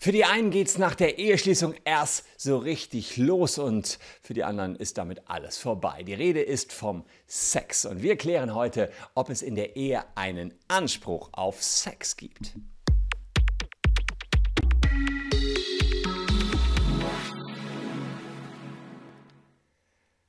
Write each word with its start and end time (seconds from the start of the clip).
Für 0.00 0.12
die 0.12 0.24
einen 0.24 0.50
geht 0.52 0.68
es 0.68 0.78
nach 0.78 0.94
der 0.94 1.18
Eheschließung 1.18 1.74
erst 1.84 2.24
so 2.36 2.56
richtig 2.58 3.16
los 3.16 3.58
und 3.58 3.98
für 4.22 4.32
die 4.32 4.44
anderen 4.44 4.76
ist 4.76 4.96
damit 4.96 5.28
alles 5.28 5.58
vorbei. 5.58 6.04
Die 6.04 6.14
Rede 6.14 6.40
ist 6.40 6.72
vom 6.72 7.04
Sex 7.26 7.84
und 7.84 8.00
wir 8.00 8.16
klären 8.16 8.54
heute, 8.54 8.92
ob 9.14 9.28
es 9.28 9.42
in 9.42 9.56
der 9.56 9.74
Ehe 9.74 10.04
einen 10.14 10.54
Anspruch 10.68 11.30
auf 11.32 11.60
Sex 11.64 12.16
gibt. 12.16 12.52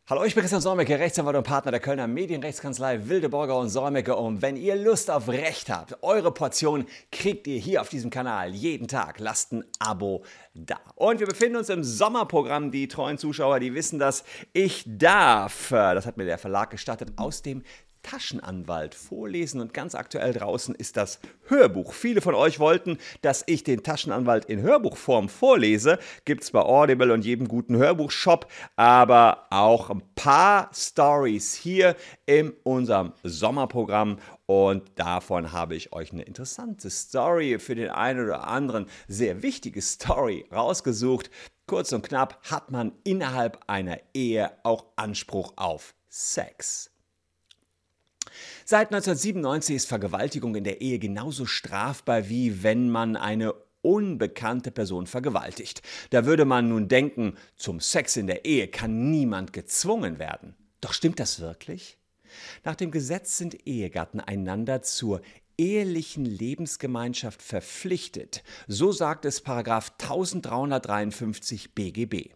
Hallo, 0.10 0.24
ich 0.24 0.34
bin 0.34 0.42
Christian 0.42 0.60
Solmecke, 0.60 0.98
Rechtsanwalt 0.98 1.38
und 1.38 1.44
Partner 1.44 1.70
der 1.70 1.80
Kölner 1.80 2.08
Medienrechtskanzlei 2.08 3.10
Wildeborger 3.10 3.56
und 3.60 3.70
Solmecke. 3.70 4.16
Und 4.16 4.42
wenn 4.42 4.58
ihr 4.58 4.76
Lust 4.76 5.12
auf 5.12 5.30
Recht 5.30 5.70
habt, 5.70 6.02
eure 6.02 6.34
Portion 6.34 6.88
kriegt 7.12 7.46
ihr 7.46 7.60
hier 7.60 7.80
auf 7.80 7.90
diesem 7.90 8.10
Kanal 8.10 8.56
jeden 8.56 8.88
Tag. 8.88 9.20
Lasst 9.20 9.52
ein 9.52 9.66
Abo 9.78 10.24
da. 10.56 10.80
Und 10.96 11.20
wir 11.20 11.28
befinden 11.28 11.58
uns 11.58 11.70
im 11.70 11.84
Sommerprogramm. 11.84 12.72
Die 12.72 12.88
treuen 12.88 13.20
Zuschauer, 13.20 13.60
die 13.60 13.76
wissen 13.76 14.00
das. 14.00 14.24
Ich 14.52 14.84
darf, 14.88 15.70
das 15.70 16.08
hat 16.08 16.18
mir 16.18 16.26
der 16.26 16.40
Verlag 16.40 16.72
gestattet, 16.72 17.12
aus 17.18 17.44
dem 17.44 17.62
Taschenanwalt 18.04 18.96
vorlesen 18.96 19.62
und 19.62 19.74
ganz 19.74 19.96
aktuell 19.96 20.34
draußen 20.34 20.76
ist 20.76 20.98
das 20.98 21.20
Hörbuch. 21.48 21.94
Viele 21.94 22.22
von 22.22 22.36
euch 22.36 22.60
wollten, 22.60 22.98
dass 23.22 23.44
ich 23.46 23.64
den 23.64 23.84
Taschenanwalt 23.84 24.46
in 24.46 24.62
Hörbuchform 24.62 25.30
vorlese. 25.30 26.00
Gibt 26.26 26.44
es 26.44 26.52
bei 26.52 26.62
Audible 26.62 27.14
und 27.14 27.26
jedem 27.26 27.48
guten 27.48 27.78
Hörbuchshop, 27.78 28.48
aber 28.76 29.48
auch 29.50 29.90
ein 29.90 30.04
paar 30.16 30.70
Stories 30.74 31.56
hier 31.56 31.96
in 32.26 32.54
unserem 32.64 33.14
Sommerprogramm 33.24 34.18
und 34.50 34.90
davon 34.96 35.52
habe 35.52 35.76
ich 35.76 35.94
euch 35.94 36.12
eine 36.12 36.24
interessante 36.24 36.90
Story 36.90 37.60
für 37.60 37.76
den 37.76 37.90
einen 37.90 38.26
oder 38.26 38.48
anderen, 38.48 38.88
sehr 39.08 39.44
wichtige 39.44 39.80
Story 39.80 40.44
rausgesucht. 40.52 41.30
Kurz 41.68 41.92
und 41.92 42.02
knapp 42.02 42.40
hat 42.50 42.72
man 42.72 42.94
innerhalb 43.04 43.60
einer 43.68 44.00
Ehe 44.16 44.52
auch 44.64 44.86
Anspruch 44.96 45.54
auf 45.56 45.94
Sex. 46.10 46.90
Seit 48.66 48.88
1997 48.88 49.76
ist 49.76 49.88
Vergewaltigung 49.88 50.56
in 50.56 50.64
der 50.64 50.82
Ehe 50.82 51.00
genauso 51.00 51.46
strafbar 51.46 52.30
wie 52.30 52.64
wenn 52.64 52.90
man 52.90 53.16
eine 53.16 53.54
unbekannte 53.82 54.72
Person 54.72 55.08
vergewaltigt. 55.08 55.82
Da 56.10 56.26
würde 56.26 56.46
man 56.46 56.70
nun 56.70 56.88
denken, 56.88 57.36
zum 57.56 57.80
Sex 57.80 58.18
in 58.18 58.28
der 58.28 58.46
Ehe 58.46 58.68
kann 58.68 59.10
niemand 59.10 59.54
gezwungen 59.54 60.20
werden. 60.20 60.56
Doch 60.82 60.94
stimmt 60.94 61.20
das 61.20 61.40
wirklich? 61.40 61.98
Nach 62.64 62.76
dem 62.76 62.92
Gesetz 62.92 63.38
sind 63.38 63.68
Ehegatten 63.68 64.20
einander 64.20 64.82
zur 64.82 65.22
ehelichen 65.58 66.26
Lebensgemeinschaft 66.26 67.42
verpflichtet. 67.42 68.44
So 68.68 68.92
sagt 68.92 69.26
es 69.26 69.46
1353 69.46 71.76
BGB. 71.76 72.32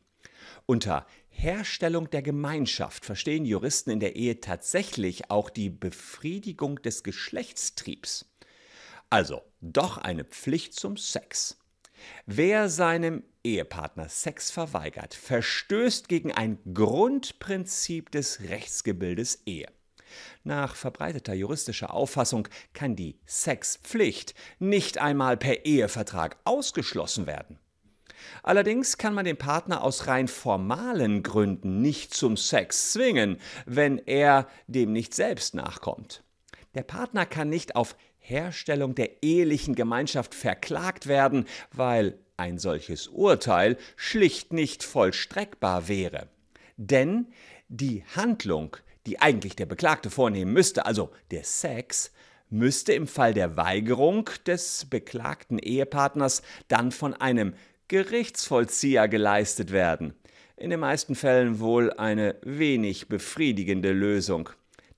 Unter 0.66 1.05
Herstellung 1.34 2.09
der 2.09 2.22
Gemeinschaft 2.22 3.06
verstehen 3.06 3.45
Juristen 3.45 3.89
in 3.89 4.00
der 4.00 4.16
Ehe 4.16 4.39
tatsächlich 4.39 5.30
auch 5.30 5.50
die 5.50 5.70
Befriedigung 5.70 6.81
des 6.81 7.03
Geschlechtstriebs. 7.03 8.34
Also 9.09 9.42
doch 9.59 9.98
eine 9.98 10.23
Pflicht 10.23 10.73
zum 10.73 10.95
Sex. 10.95 11.58
Wer 12.25 12.70
seinem 12.70 13.23
Ehepartner 13.44 14.09
Sex 14.09 14.52
verweigert, 14.52 15.14
verstößt 15.14 16.08
gegen 16.08 16.31
ein 16.31 16.59
Grundprinzip 16.73 18.12
des 18.12 18.42
Rechtsgebildes 18.42 19.42
Ehe. 19.45 19.68
Nach 20.44 20.75
verbreiteter 20.75 21.34
juristischer 21.34 21.94
Auffassung 21.94 22.47
kann 22.73 22.95
die 22.95 23.20
Sexpflicht 23.28 24.34
nicht 24.59 24.97
einmal 24.97 25.38
per 25.38 25.66
Ehevertrag 25.66 26.38
ausgeschlossen 26.44 27.28
werden. 27.28 27.59
Allerdings 28.41 28.97
kann 28.97 29.13
man 29.13 29.25
den 29.25 29.38
Partner 29.38 29.83
aus 29.83 30.07
rein 30.07 30.27
formalen 30.27 31.23
Gründen 31.23 31.81
nicht 31.81 32.13
zum 32.13 32.38
Sex 32.38 32.93
zwingen, 32.93 33.38
wenn 33.66 33.97
er 33.97 34.47
dem 34.67 34.91
nicht 34.91 35.13
selbst 35.13 35.56
nachkommt. 35.56 36.23
Der 36.75 36.83
Partner 36.83 37.25
kann 37.25 37.50
nicht 37.50 37.75
auf 37.75 37.95
Herstellung 38.17 38.95
der 38.95 39.22
ehelichen 39.22 39.75
Gemeinschaft 39.75 40.33
verklagt 40.33 41.07
werden, 41.07 41.45
weil 41.72 42.17
ein 42.38 42.57
solches 42.57 43.07
Urteil 43.07 43.78
schlicht 43.95 44.53
nicht 44.53 44.83
vollstreckbar 44.83 45.88
wäre. 45.88 46.29
Denn 46.78 47.28
die 47.67 48.03
Handlung, 48.16 48.78
die 49.06 49.19
eigentlich 49.19 49.56
der 49.56 49.66
Beklagte 49.66 50.09
vornehmen 50.09 50.53
müsste, 50.53 50.85
also 50.85 51.12
der 51.31 51.44
Sex, 51.44 52.12
müsste 52.50 52.94
im 52.94 53.07
Fall 53.07 53.33
der 53.33 53.57
Weigerung 53.57 54.29
des 54.45 54.85
beklagten 54.85 55.59
Ehepartners 55.59 56.44
dann 56.67 56.91
von 56.91 57.13
einem 57.13 57.56
Gerichtsvollzieher 57.88 59.07
geleistet 59.07 59.71
werden. 59.71 60.13
In 60.55 60.69
den 60.69 60.79
meisten 60.79 61.16
Fällen 61.16 61.59
wohl 61.59 61.91
eine 61.94 62.35
wenig 62.44 63.07
befriedigende 63.07 63.91
Lösung. 63.91 64.49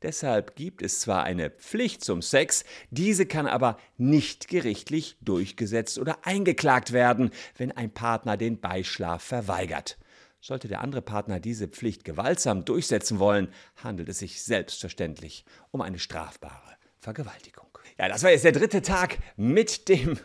Deshalb 0.02 0.56
gibt 0.56 0.82
es 0.84 1.00
zwar 1.00 1.24
eine 1.24 1.50
Pflicht 1.50 2.04
zum 2.04 2.22
Sex, 2.22 2.64
diese 2.92 3.26
kann 3.26 3.48
aber 3.48 3.78
nicht 3.98 4.48
gerichtlich 4.48 5.18
durchgesetzt 5.22 5.98
oder 5.98 6.20
eingeklagt 6.28 6.94
werden, 6.94 7.32
wenn 7.58 7.72
ein 7.72 7.92
Partner 7.92 8.38
den 8.38 8.60
Beischlaf 8.60 9.24
verweigert. 9.24 9.98
Sollte 10.42 10.68
der 10.68 10.82
andere 10.82 11.02
Partner 11.02 11.40
diese 11.40 11.68
Pflicht 11.68 12.04
gewaltsam 12.04 12.66
durchsetzen 12.66 13.18
wollen, 13.18 13.48
handelt 13.84 14.10
es 14.10 14.20
sich 14.20 14.44
selbstverständlich 14.44 15.44
um 15.72 15.82
eine 15.82 15.98
strafbare 15.98 16.76
Vergewaltigung. 17.00 17.66
Ja, 17.98 18.08
das 18.08 18.22
war 18.22 18.30
jetzt 18.30 18.46
der 18.46 18.52
dritte 18.52 18.84
Tag 18.84 19.18
mit 19.38 19.90
dem 19.90 20.20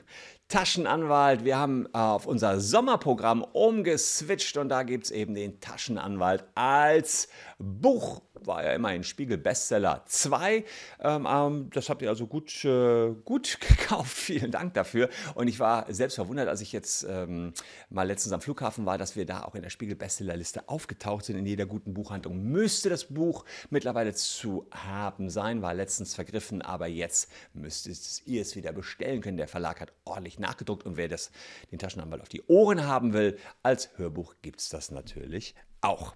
Taschenanwalt. 0.51 1.45
Wir 1.45 1.57
haben 1.57 1.87
äh, 1.87 1.99
auf 1.99 2.27
unser 2.27 2.59
Sommerprogramm 2.59 3.45
umgeswitcht 3.45 4.57
und 4.57 4.69
da 4.69 4.83
gibt 4.83 5.05
es 5.05 5.11
eben 5.13 5.35
den 5.35 5.61
Taschenanwalt 5.61 6.45
als 6.57 7.29
Buch 7.59 8.21
war 8.47 8.65
ja 8.65 8.73
immerhin 8.73 9.05
Spiegel 9.05 9.39
Bestseller 9.39 10.03
2. 10.07 10.65
Ähm, 11.01 11.29
ähm, 11.29 11.71
das 11.73 11.89
habt 11.89 12.03
ihr 12.03 12.09
also 12.09 12.27
gut, 12.27 12.65
äh, 12.65 13.11
gut 13.25 13.59
gekauft. 13.69 14.17
Vielen 14.17 14.51
Dank 14.51 14.75
dafür. 14.75 15.09
Und 15.35 15.49
ich 15.49 15.61
war 15.61 15.93
selbst 15.93 16.15
verwundert, 16.15 16.49
als 16.49 16.61
ich 16.61 16.73
jetzt 16.73 17.07
ähm, 17.09 17.53
mal 17.89 18.07
letztens 18.07 18.33
am 18.33 18.41
Flughafen 18.41 18.87
war, 18.87 18.99
dass 18.99 19.17
wir 19.17 19.27
da 19.27 19.43
auch 19.43 19.55
in 19.55 19.63
der 19.63 19.71
Spiegel 19.71 19.97
Bestsellerliste 19.97 20.69
aufgetaucht 20.69 21.25
sind. 21.25 21.37
In 21.37 21.47
jeder 21.47 21.67
guten 21.67 21.95
Buchhandlung 21.95 22.43
müsste 22.43 22.89
das 22.89 23.05
Buch 23.05 23.45
mittlerweile 23.69 24.15
zu 24.15 24.67
haben 24.71 25.31
sein. 25.31 25.63
War 25.63 25.75
letztens 25.75 26.15
vergriffen, 26.15 26.63
aber 26.63 26.87
jetzt 26.87 27.31
müsstet 27.53 28.27
ihr 28.27 28.43
es 28.43 28.57
wieder 28.57 28.73
bestellen 28.73 29.21
können. 29.21 29.37
Der 29.37 29.49
Verlag 29.49 29.81
hat 29.81 29.93
ordentlich 30.05 30.39
nachgedruckt 30.41 30.87
und 30.87 30.97
wer 30.97 31.09
das, 31.09 31.31
den 31.71 31.79
Taschenanwalt 31.79 32.23
auf 32.23 32.29
die 32.29 32.43
Ohren 32.47 32.87
haben 32.87 33.13
will, 33.13 33.39
als 33.63 33.91
Hörbuch 33.97 34.35
gibt 34.43 34.61
es 34.61 34.69
das 34.69 34.91
natürlich 34.91 35.55
auch. 35.81 36.15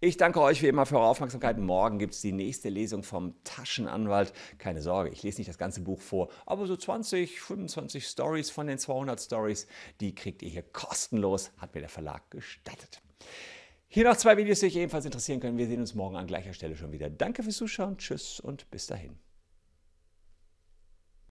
Ich 0.00 0.18
danke 0.18 0.42
euch 0.42 0.62
wie 0.62 0.66
immer 0.66 0.84
für 0.84 0.96
eure 0.96 1.06
Aufmerksamkeit. 1.06 1.58
Morgen 1.58 1.98
gibt 1.98 2.12
es 2.14 2.20
die 2.20 2.32
nächste 2.32 2.68
Lesung 2.68 3.02
vom 3.02 3.34
Taschenanwalt. 3.44 4.34
Keine 4.58 4.82
Sorge, 4.82 5.10
ich 5.10 5.22
lese 5.22 5.40
nicht 5.40 5.48
das 5.48 5.56
ganze 5.56 5.80
Buch 5.80 6.00
vor, 6.00 6.28
aber 6.44 6.66
so 6.66 6.76
20, 6.76 7.40
25 7.40 8.06
Stories 8.06 8.50
von 8.50 8.66
den 8.66 8.78
200 8.78 9.20
Stories, 9.20 9.66
die 10.00 10.14
kriegt 10.14 10.42
ihr 10.42 10.50
hier 10.50 10.62
kostenlos, 10.62 11.50
hat 11.56 11.74
mir 11.74 11.80
der 11.80 11.88
Verlag 11.88 12.30
gestattet. 12.30 13.00
Hier 13.88 14.04
noch 14.04 14.16
zwei 14.16 14.36
Videos, 14.36 14.60
die 14.60 14.66
euch 14.66 14.76
ebenfalls 14.76 15.06
interessieren 15.06 15.40
können. 15.40 15.56
Wir 15.56 15.66
sehen 15.66 15.80
uns 15.80 15.94
morgen 15.94 16.16
an 16.16 16.26
gleicher 16.26 16.52
Stelle 16.52 16.76
schon 16.76 16.92
wieder. 16.92 17.08
Danke 17.08 17.42
fürs 17.42 17.56
Zuschauen, 17.56 17.96
tschüss 17.96 18.40
und 18.40 18.70
bis 18.70 18.86
dahin. 18.86 19.25